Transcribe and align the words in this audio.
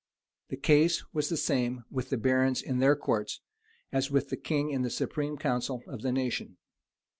The 0.49 0.57
case 0.57 1.03
was 1.13 1.29
the 1.29 1.37
same 1.37 1.85
with 1.91 2.09
the 2.09 2.17
barons 2.17 2.63
in 2.63 2.79
their 2.79 2.95
courts, 2.95 3.39
as 3.91 4.09
with 4.09 4.29
the 4.29 4.35
king 4.35 4.71
in 4.71 4.81
the 4.81 4.89
supreme 4.89 5.37
council 5.37 5.83
of 5.87 6.01
the 6.01 6.11
nation. 6.11 6.57